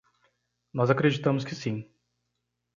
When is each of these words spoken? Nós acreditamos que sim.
Nós 0.73 0.89
acreditamos 0.89 1.45
que 1.45 1.53
sim. 1.53 1.87